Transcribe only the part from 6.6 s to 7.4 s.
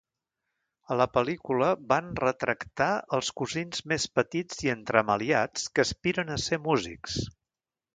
músics.